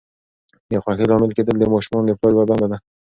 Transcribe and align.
د 0.69 0.71
خوښۍ 0.83 1.05
لامل 1.09 1.31
کېدل 1.37 1.55
د 1.59 1.65
ماشومانو 1.73 2.07
د 2.09 2.13
پلار 2.19 2.33
یوه 2.33 2.43
دنده 2.49 2.67
ده. 2.71 2.77